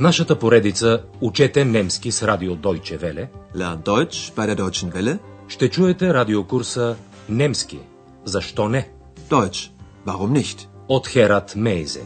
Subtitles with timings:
[0.00, 5.18] В нашата поредица Учете немски с радио Deutsche Welle Lern Deutsch bei der Deutschen Welle.
[5.48, 6.96] ще чуете радиокурса
[7.28, 7.78] Немски.
[8.24, 8.88] Защо не?
[9.30, 9.70] Deutsch.
[10.06, 10.68] Warum nicht?
[10.88, 12.02] От Херат Мейзе.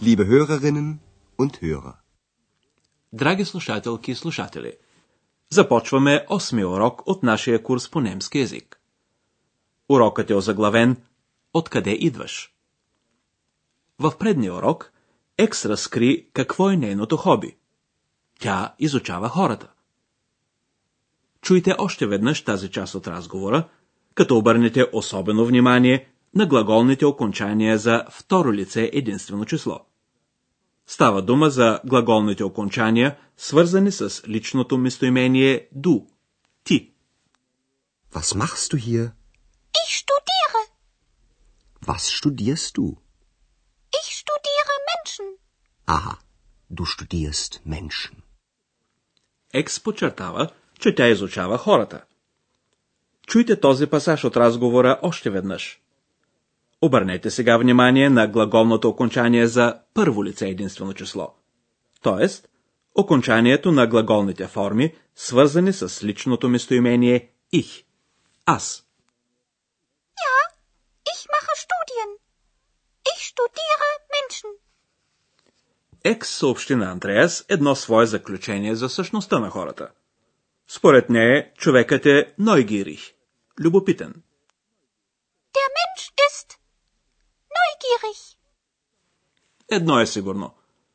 [0.00, 0.98] Liebe Hörerinnen
[1.38, 1.94] und Hörer.
[3.12, 4.78] Драги слушателки и слушатели,
[5.50, 8.79] започваме осми урок от нашия курс по немски язик.
[9.90, 10.96] Урокът е озаглавен
[11.54, 12.54] Откъде идваш?
[13.98, 14.92] В предния урок
[15.38, 17.56] Екс разкри какво е нейното хоби.
[18.40, 19.70] Тя изучава хората.
[21.42, 23.68] Чуйте още веднъж тази част от разговора,
[24.14, 29.80] като обърнете особено внимание на глаголните окончания за второ лице единствено число.
[30.86, 36.06] Става дума за глаголните окончания, свързани с личното местоимение ду,
[36.64, 36.92] ти.
[38.14, 39.19] Was machst du hier?
[39.82, 40.60] Ich studiere.
[41.90, 42.86] Was studierst du?
[44.00, 45.26] Ich studiere Menschen.
[45.86, 46.14] Aha,
[46.70, 48.22] du studierst Menschen.
[49.52, 50.50] Екс подчертава,
[50.80, 52.04] че тя изучава хората.
[53.26, 55.80] Чуйте този пасаж от разговора още веднъж.
[56.82, 61.34] Обърнете сега внимание на глаголното окончание за първо лице единствено число.
[62.02, 62.48] Тоест,
[62.94, 67.84] окончанието на глаголните форми, свързани с личното местоимение их.
[68.46, 68.86] Аз.
[70.24, 70.36] Ja,
[71.12, 72.10] ich mache Studien.
[73.12, 74.50] Ich studiere Menschen.
[76.04, 79.88] Екс съобщи на Андреас едно свое заключение за същността на хората.
[80.68, 83.12] Според нея, човекът е нойгирих,
[83.60, 84.14] любопитен.
[85.54, 86.48] Der Mensch ist
[87.56, 88.36] neugierig.
[89.70, 90.54] Едно е сигурно.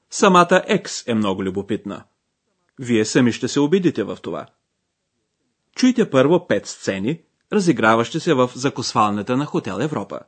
[0.10, 2.04] Самата Екс е много любопитна.
[2.80, 4.48] Вие сами ще се убедите в това.
[5.76, 7.22] Чуйте първо пет сцени,
[7.54, 10.20] разиграващи се в закосвалната на Хотел Европа.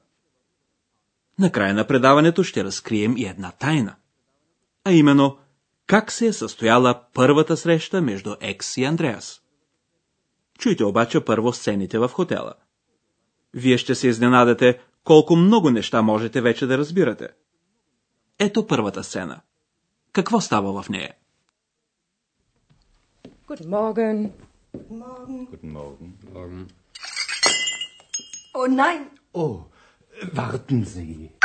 [1.39, 3.95] Накрая на предаването ще разкрием и една тайна.
[4.87, 5.37] А именно,
[5.87, 9.41] как се е състояла първата среща между Екс и Андреас.
[10.59, 12.53] Чуйте обаче първо сцените в хотела.
[13.53, 17.27] Вие ще се изненадате колко много неща можете вече да разбирате.
[18.39, 19.41] Ето първата сцена.
[20.11, 21.13] Какво става в нея?
[23.47, 24.31] Guten Morgen.
[25.51, 26.09] Guten Morgen.
[26.33, 26.65] Morgen.
[28.53, 29.01] Oh nein,
[29.33, 29.55] Oh,
[30.33, 31.36] warten Sie.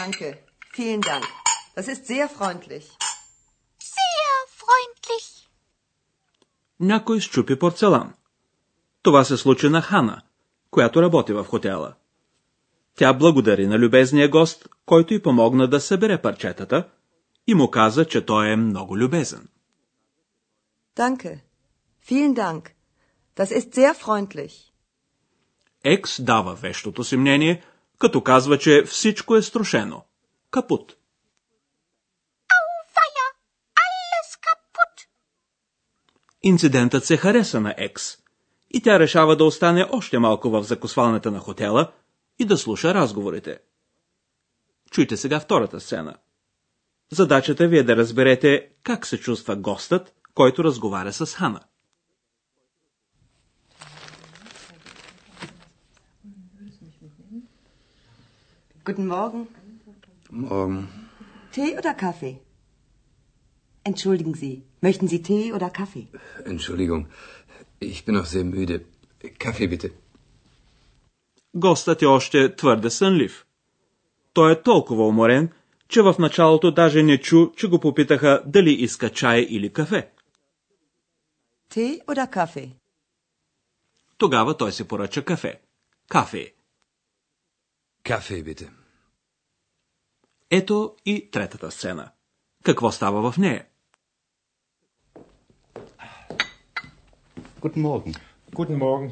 [0.00, 0.28] Danke.
[0.76, 1.24] Vielen Dank.
[1.76, 2.86] Das ist sehr freundlich.
[3.96, 5.26] Sehr freundlich.
[6.80, 8.14] Някой щупи порцелан.
[9.02, 10.22] Това се случи на Хана,
[10.70, 11.94] която работи в хотела.
[12.94, 16.88] Тя благодари на любезния гост, който й помогна да събере парчетата
[17.46, 19.48] и му каза, че той е много любезен.
[20.96, 21.40] Danke.
[22.08, 22.62] Vielen Dank.
[23.36, 24.70] Das ist sehr freundlich.
[25.84, 27.62] Екс дава вещото си мнение,
[27.98, 30.04] като казва, че всичко е струшено.
[30.50, 30.96] Капут.
[36.42, 38.18] Инцидентът се хареса на Екс
[38.70, 41.92] и тя решава да остане още малко в закосвалната на хотела
[42.38, 43.58] и да слуша разговорите.
[44.90, 46.16] Чуйте сега втората сцена.
[47.12, 51.60] Задачата ви е да разберете как се чувства гостът, който разговаря с Хана.
[58.88, 59.42] Guten Morgen.
[60.30, 60.88] Morgen.
[61.54, 62.36] Tee oder Kaffee?
[63.90, 64.54] Entschuldigen Sie,
[64.86, 66.06] möchten Sie Tee oder Kaffee?
[66.52, 67.02] Entschuldigung,
[67.80, 68.76] ich bin noch sehr müde.
[69.38, 69.90] Kaffee bitte.
[71.54, 73.46] Гостът е още твърде сънлив.
[74.32, 75.50] Той е толкова уморен,
[75.88, 80.08] че в началото даже не чу, че го попитаха дали иска чай или кафе.
[81.70, 82.72] Tee oder Kaffee?
[84.18, 85.60] Тогава той си поръча кафе.
[86.08, 86.55] Кафе.
[88.05, 88.69] Kaffee bitte.
[90.49, 92.11] Ето и третата сцена.
[92.63, 93.65] Какво става в нея?
[97.61, 98.15] Guten Morgen.
[98.55, 99.11] Guten Morgen.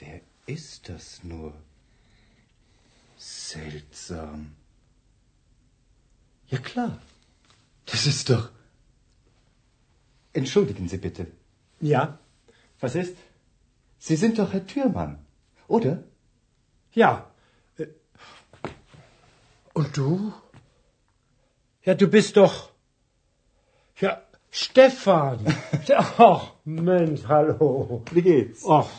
[0.00, 0.20] Wer
[0.56, 1.52] ist das nur?
[3.18, 4.40] Seltsam.
[6.52, 6.92] Ja klar.
[7.90, 8.44] Das ist doch.
[10.40, 11.22] Entschuldigen Sie bitte.
[11.92, 12.02] Ja,
[12.80, 13.16] was ist?
[14.06, 15.12] Sie sind doch Herr Türmann,
[15.68, 15.92] oder?
[17.03, 17.11] Ja.
[17.79, 17.87] Äh,
[19.73, 20.33] Und du?
[21.85, 22.55] Ja, du bist doch.
[24.03, 24.11] Ja,
[24.51, 25.37] Stefan.
[26.29, 28.01] Ach, Mensch, hallo.
[28.13, 28.61] Wie geht's?
[28.79, 28.89] Ach,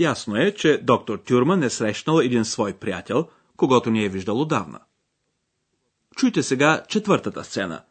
[0.00, 4.80] Ясно е, че доктор Тюрман е срещнал един свой приятел, когато не е виждал отдавна.
[6.16, 7.84] Чуйте сега четвъртата сцена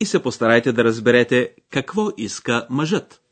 [0.00, 3.22] и се постарайте да разберете какво иска мъжът.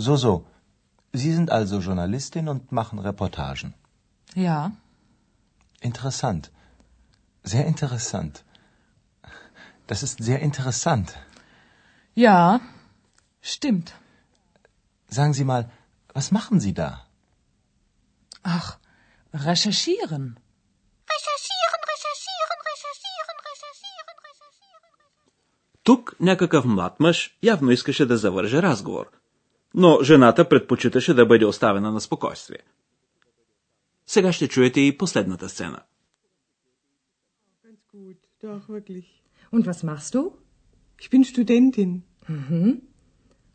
[0.00, 0.44] So, so.
[1.13, 3.73] Sie sind also Journalistin und machen Reportagen.
[4.35, 4.71] Ja.
[5.81, 6.51] Interessant.
[7.43, 8.43] Sehr interessant.
[9.87, 11.07] Das ist sehr interessant.
[12.15, 12.59] Ja.
[13.41, 13.89] Stimmt.
[15.17, 15.63] Sagen Sie mal,
[16.13, 16.89] was machen Sie da?
[18.43, 18.77] Ach,
[19.33, 20.25] recherchieren.
[21.13, 24.93] Recherchieren, recherchieren, recherchieren, recherchieren, recherchieren.
[25.83, 29.05] Тук някакъв млад мъж явно искаше да завърже разговор,
[29.74, 32.58] но жената предпочиташе да бъде оставена на спокойствие.
[34.06, 35.82] Сега ще чуете и последната сцена.
[38.42, 39.06] Doch, wirklich.
[39.52, 40.22] Und was machst du?
[41.00, 41.90] Ich bin Studentin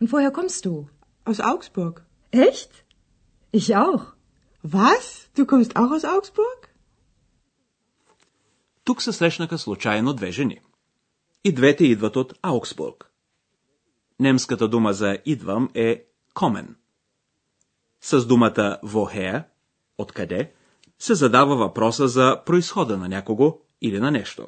[0.01, 0.73] Und woher kommst du?
[1.29, 1.95] aus Augsburg.
[2.31, 2.71] Echt?
[3.51, 4.03] Ich auch.
[4.63, 5.29] Was?
[5.37, 6.59] Du kommst auch aus Augsburg?
[8.83, 10.61] Тук се срещнаха случайно две жени.
[11.43, 13.11] И двете идват от Аугсбург.
[14.19, 16.05] Немската дума за идвам е
[16.39, 16.75] комен.
[18.01, 19.43] С думата woher,
[19.97, 20.53] откъде,
[20.99, 24.47] се задава въпроса за происхода на някого или на нещо.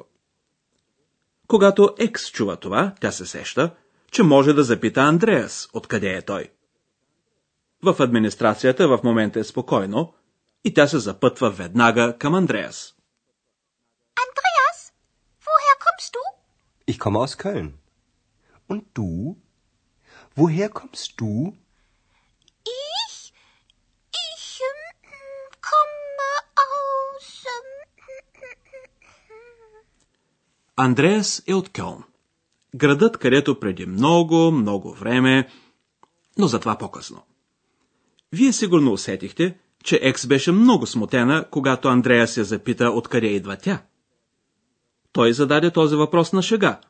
[1.46, 3.74] Когато Екс чува това, тя се сеща,
[4.10, 6.50] че може да запита Андреас откъде е той.
[7.82, 10.14] В администрацията в момента е спокойно
[10.64, 12.94] и тя се запътва веднага към Андреас.
[14.24, 14.78] Andreas,
[15.46, 16.22] woher kommst du?
[16.86, 17.68] Ich komme aus Köln.
[18.70, 19.36] Und du?
[20.34, 21.32] Woher kommst du?
[22.64, 23.32] Ich?
[24.26, 27.44] Ich ähm, komme aus.
[27.46, 27.72] Ähm,
[30.76, 32.04] Андреас е от Кьолн.
[32.74, 35.48] Градът, където преди много, много време,
[36.38, 37.22] но за това по-късно.
[38.32, 43.82] Вие сигурно усетихте, че Екс беше много смутена, когато Андрея се запита откъде идва тя.
[45.12, 46.80] Той зададе този въпрос на шега,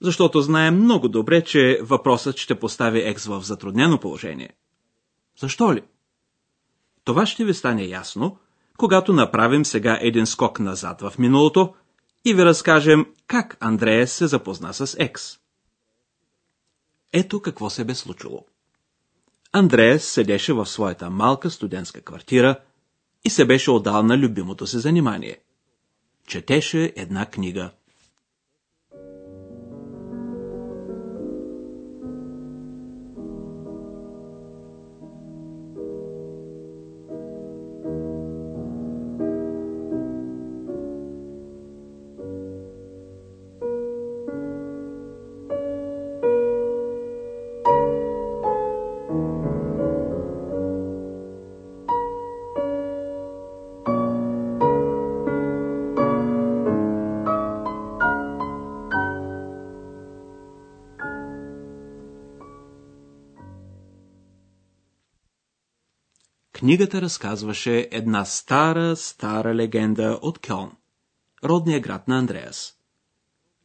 [0.00, 4.50] защото знае много добре, че въпросът ще постави Екс в затруднено положение.
[5.38, 5.82] Защо ли?
[7.04, 8.38] Това ще ви стане ясно,
[8.78, 11.74] когато направим сега един скок назад в миналото
[12.26, 15.38] и ви разкажем как Андрея се запозна с Екс.
[17.12, 18.44] Ето какво се бе случило.
[19.52, 22.60] Андреас седеше в своята малка студентска квартира
[23.24, 25.38] и се беше отдал на любимото си занимание.
[26.26, 27.70] Четеше една книга.
[66.56, 70.72] Книгата разказваше една стара, стара легенда от Кьон,
[71.44, 72.74] родния град на Андреас.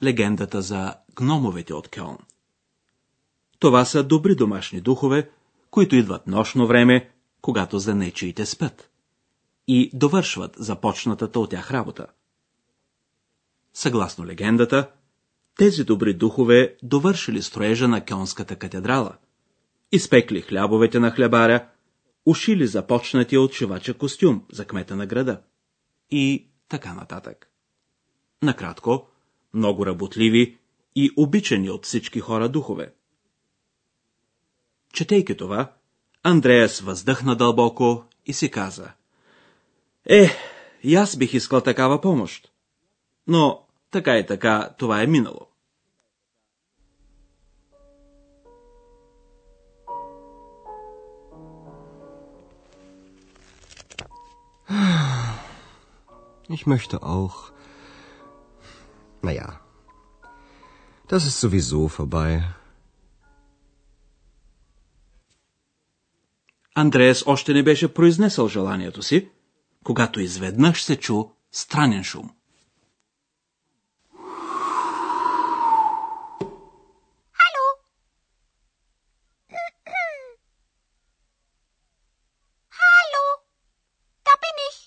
[0.03, 2.17] Легендата за гномовете от Кьон.
[3.59, 5.29] Това са добри домашни духове,
[5.69, 7.09] които идват нощно време,
[7.41, 8.89] когато занечиите спят
[9.67, 12.07] и довършват започнатата от тях работа.
[13.74, 14.89] Съгласно легендата,
[15.57, 19.17] тези добри духове довършили строежа на Кьонската катедрала,
[19.91, 21.67] изпекли хлябовете на хлебаря,
[22.25, 25.42] ушили започнатия от шивача костюм за кмета на града.
[26.10, 27.51] И така нататък.
[28.42, 29.08] Накратко,
[29.54, 30.58] много работливи
[30.96, 32.94] и обичани от всички хора духове.
[34.94, 35.74] Четейки това,
[36.24, 38.92] Андреас въздъхна дълбоко и си каза.
[40.06, 40.30] Е,
[40.84, 42.51] и аз бих искал такава помощ.
[43.28, 45.50] Но така и така, това е минало.
[56.53, 57.38] Ich möchte auch.
[59.22, 59.62] Naja.
[61.08, 62.43] Das ist sowieso vorbei.
[66.75, 69.29] Андреас още не беше произнесъл желанието си,
[69.84, 72.29] когато изведнъж се чу странен шум.
[77.41, 77.65] Hallo?
[82.81, 83.25] Hallo?
[84.25, 84.79] Da bin ich.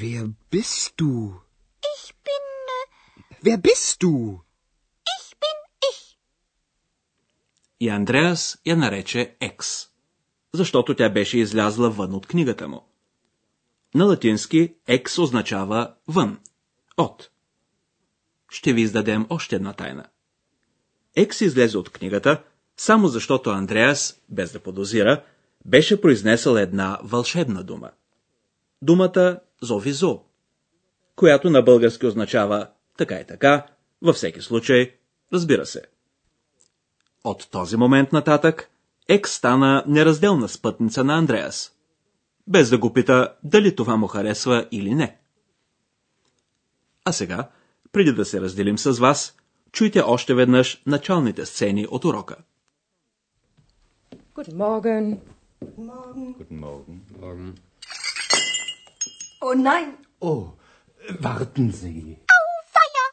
[0.00, 1.12] Wer bist du?
[1.94, 2.44] Ich bin.
[2.76, 2.86] Äh,
[3.46, 4.40] Wer bist du?
[5.14, 5.58] ich bin
[5.90, 6.00] ich.
[7.80, 9.88] И Андреас я нарече Екс,
[10.54, 12.88] защото тя беше излязла вън от книгата му.
[13.94, 16.38] На латински Екс означава вън,
[16.96, 17.30] от.
[18.50, 20.06] ще ви издадем още една тайна.
[21.16, 22.42] Екс излезе от книгата,
[22.76, 25.24] само защото Андреас, без да подозира,
[25.64, 27.90] беше произнесъл една вълшебна дума.
[28.82, 30.20] Думата зовизо,
[31.16, 33.66] която на български означава така и така,
[34.02, 34.92] във всеки случай,
[35.32, 35.82] разбира се.
[37.24, 38.70] От този момент нататък,
[39.08, 41.72] Екс стана неразделна спътница на Андреас,
[42.46, 45.16] без да го пита дали това му харесва или не.
[47.04, 47.50] А сега,
[47.92, 49.36] преди да се разделим с вас,
[49.72, 52.36] чуйте още веднъж началните сцени от урока.
[54.34, 55.18] Guten Morgen.
[55.64, 56.34] Guten Morgen.
[56.38, 56.98] Guten Morgen.
[57.20, 57.69] Morgen.
[59.40, 60.52] Oh nein, Oh,
[61.18, 62.18] warten Sie.
[62.28, 63.04] Auweia!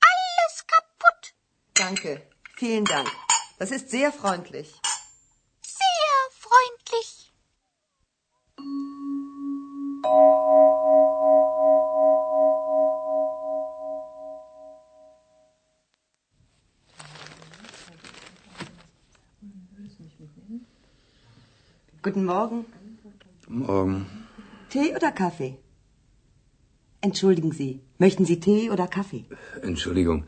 [0.00, 1.34] Alles kaputt!
[1.74, 2.22] Danke.
[2.56, 3.10] Vielen Dank.
[3.58, 4.80] Das ist sehr freundlich.
[5.60, 7.32] Sehr freundlich!
[22.02, 22.64] Guten Morgen.
[23.48, 24.25] Morgen.
[24.70, 25.58] Tee oder Kaffee?
[27.00, 29.24] Entschuldigen Sie, möchten Sie Tee oder Kaffee?
[29.62, 30.24] Entschuldigung.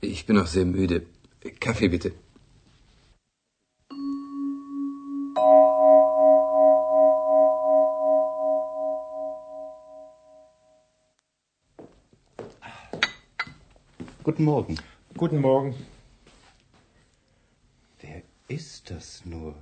[0.00, 1.06] Ich bin noch sehr müde.
[1.60, 2.12] Kaffee bitte.
[14.22, 14.76] Guten Morgen.
[15.16, 15.74] Guten Morgen.
[18.00, 19.54] Wer ist das nur?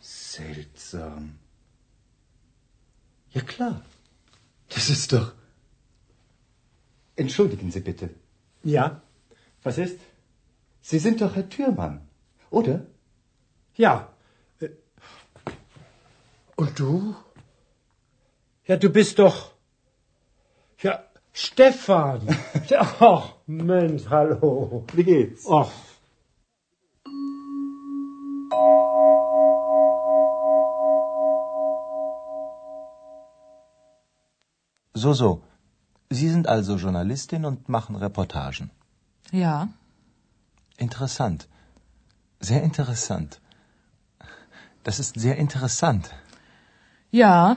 [0.00, 1.38] Seltsam.
[3.34, 3.82] Ja klar.
[4.68, 5.32] Das ist doch.
[7.16, 8.10] Entschuldigen Sie bitte.
[8.62, 9.02] Ja,
[9.62, 9.98] was ist?
[10.80, 12.00] Sie sind doch Herr Türmann,
[12.50, 12.86] oder?
[13.76, 14.08] Ja.
[14.60, 14.70] Äh,
[16.56, 17.14] Und du?
[18.66, 19.52] Ja, du bist doch.
[20.80, 22.26] Ja, Stefan.
[23.00, 24.84] Ach, Mensch, hallo.
[24.92, 25.46] Wie geht's?
[25.48, 25.70] Ach.
[35.02, 35.30] So, so.
[36.10, 38.70] Sie sind also Journalistin und machen Reportagen.
[39.32, 39.68] Ja,
[40.76, 41.48] Interessant.
[42.40, 43.40] Sehr interessant.
[44.84, 46.04] Das ist sehr interessant.
[47.10, 47.56] ja,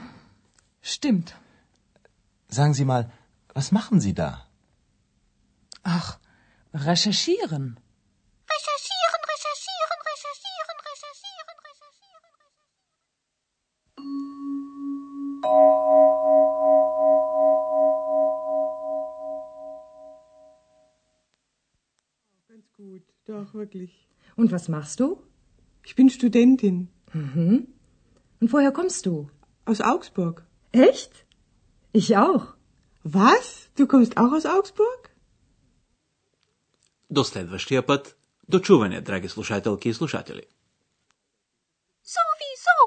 [0.94, 1.28] stimmt.
[2.48, 3.10] Sagen Sie mal,
[3.54, 4.30] was machen Sie da?
[5.82, 6.18] Ach,
[6.74, 7.64] recherchieren.
[23.27, 23.91] Doch, wirklich.
[24.35, 25.07] Und was machst du?
[25.87, 26.89] Ich bin Studentin.
[27.13, 27.67] Mhm.
[28.39, 29.29] Und woher kommst du?
[29.65, 30.35] Aus Augsburg.
[30.71, 31.25] Echt?
[31.93, 32.45] Ich auch.
[33.03, 33.69] Was?
[33.77, 35.01] Du kommst auch aus Augsburg?
[37.09, 38.15] До следващия път,
[38.47, 40.43] до чуване, драги слушателки и слушатели.
[42.03, 42.77] Sowieso!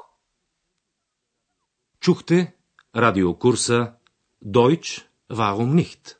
[1.99, 2.53] Чухте
[2.95, 3.95] радиокурса
[4.43, 6.17] Deutsch, warum nicht?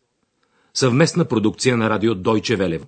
[0.74, 2.88] Съвместна продукция на радио Deutsche Welle